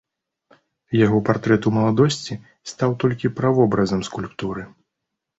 [1.05, 2.33] Яго партрэт у маладосці
[2.71, 4.65] стаў толькі правобразам скульптуры.